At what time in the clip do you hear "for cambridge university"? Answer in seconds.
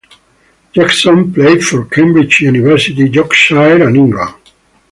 1.63-3.07